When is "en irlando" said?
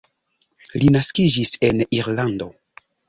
1.69-2.49